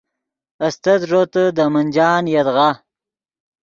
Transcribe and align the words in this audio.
استت 0.65 0.99
ݱوتے 1.09 1.43
دے 1.55 1.65
منجان 1.73 2.23
یدغا 2.35 2.69